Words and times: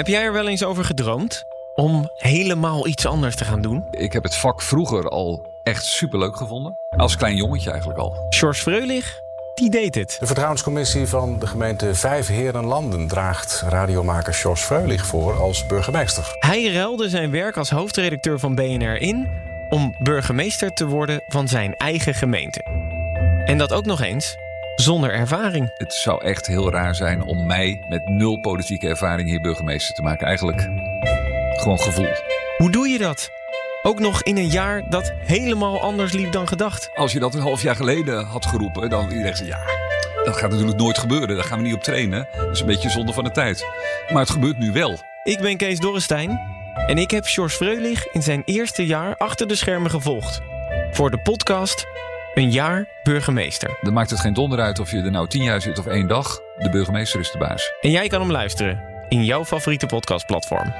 Heb 0.00 0.08
jij 0.08 0.22
er 0.22 0.32
wel 0.32 0.48
eens 0.48 0.64
over 0.64 0.84
gedroomd? 0.84 1.44
Om 1.74 2.10
helemaal 2.14 2.86
iets 2.86 3.06
anders 3.06 3.36
te 3.36 3.44
gaan 3.44 3.62
doen? 3.62 3.84
Ik 3.90 4.12
heb 4.12 4.22
het 4.22 4.36
vak 4.36 4.62
vroeger 4.62 5.08
al 5.08 5.60
echt 5.62 5.84
superleuk 5.84 6.36
gevonden. 6.36 6.76
Als 6.96 7.16
klein 7.16 7.36
jongetje 7.36 7.70
eigenlijk 7.70 8.00
al. 8.00 8.26
George 8.30 8.60
Freulich, 8.60 9.20
die 9.54 9.70
deed 9.70 9.94
het. 9.94 10.16
De 10.20 10.26
vertrouwenscommissie 10.26 11.06
van 11.06 11.38
de 11.38 11.46
gemeente 11.46 11.94
Vijf 11.94 12.26
Herenlanden 12.26 13.08
draagt 13.08 13.62
radiomaker 13.68 14.34
George 14.34 14.64
Freulich 14.64 15.06
voor 15.06 15.40
als 15.40 15.66
burgemeester. 15.66 16.36
Hij 16.38 16.72
ruilde 16.72 17.08
zijn 17.08 17.30
werk 17.30 17.56
als 17.56 17.70
hoofdredacteur 17.70 18.38
van 18.38 18.54
BNR 18.54 19.00
in 19.00 19.28
om 19.68 19.94
burgemeester 19.98 20.70
te 20.70 20.86
worden 20.86 21.22
van 21.28 21.48
zijn 21.48 21.74
eigen 21.76 22.14
gemeente. 22.14 22.62
En 23.44 23.58
dat 23.58 23.72
ook 23.72 23.84
nog 23.84 24.00
eens 24.00 24.36
zonder 24.80 25.12
ervaring. 25.12 25.70
Het 25.74 25.92
zou 25.92 26.24
echt 26.24 26.46
heel 26.46 26.70
raar 26.70 26.94
zijn 26.94 27.22
om 27.22 27.46
mij 27.46 27.84
met 27.88 28.08
nul 28.08 28.38
politieke 28.38 28.88
ervaring 28.88 29.28
hier 29.28 29.40
burgemeester 29.40 29.94
te 29.94 30.02
maken. 30.02 30.26
Eigenlijk 30.26 30.68
gewoon 31.54 31.80
gevoel. 31.80 32.08
Hoe 32.56 32.70
doe 32.70 32.88
je 32.88 32.98
dat? 32.98 33.30
Ook 33.82 33.98
nog 33.98 34.22
in 34.22 34.36
een 34.36 34.50
jaar 34.50 34.82
dat 34.88 35.12
helemaal 35.18 35.80
anders 35.80 36.12
liep 36.12 36.32
dan 36.32 36.48
gedacht. 36.48 36.90
Als 36.94 37.12
je 37.12 37.18
dat 37.18 37.34
een 37.34 37.40
half 37.40 37.62
jaar 37.62 37.76
geleden 37.76 38.24
had 38.24 38.46
geroepen, 38.46 38.90
dan 38.90 39.10
iedereen 39.10 39.36
zei 39.36 39.48
ja. 39.48 39.60
Dat 40.24 40.36
gaat 40.36 40.50
natuurlijk 40.50 40.78
nooit 40.78 40.98
gebeuren. 40.98 41.36
Daar 41.36 41.44
gaan 41.44 41.58
we 41.58 41.64
niet 41.64 41.74
op 41.74 41.82
trainen. 41.82 42.28
Dat 42.36 42.50
is 42.50 42.60
een 42.60 42.66
beetje 42.66 42.90
zonde 42.90 43.12
van 43.12 43.24
de 43.24 43.30
tijd. 43.30 43.66
Maar 44.12 44.20
het 44.20 44.30
gebeurt 44.30 44.58
nu 44.58 44.72
wel. 44.72 44.98
Ik 45.22 45.40
ben 45.40 45.56
Kees 45.56 45.78
Dorrestein 45.78 46.40
en 46.86 46.98
ik 46.98 47.10
heb 47.10 47.24
George 47.24 47.56
Freulich 47.56 48.06
in 48.12 48.22
zijn 48.22 48.42
eerste 48.44 48.86
jaar 48.86 49.16
achter 49.16 49.46
de 49.46 49.54
schermen 49.54 49.90
gevolgd. 49.90 50.40
Voor 50.90 51.10
de 51.10 51.18
podcast 51.18 51.86
Een 52.34 52.50
jaar 52.50 52.88
burgemeester. 53.02 53.78
Dan 53.80 53.92
maakt 53.92 54.10
het 54.10 54.20
geen 54.20 54.34
donder 54.34 54.60
uit 54.60 54.78
of 54.78 54.90
je 54.90 55.02
er 55.02 55.10
nou 55.10 55.28
tien 55.28 55.42
jaar 55.42 55.60
zit 55.60 55.78
of 55.78 55.86
één 55.86 56.06
dag. 56.06 56.40
De 56.58 56.70
burgemeester 56.70 57.20
is 57.20 57.30
de 57.30 57.38
baas. 57.38 57.72
En 57.80 57.90
jij 57.90 58.08
kan 58.08 58.20
hem 58.20 58.30
luisteren 58.30 58.82
in 59.08 59.24
jouw 59.24 59.44
favoriete 59.44 59.86
podcastplatform. 59.86 60.72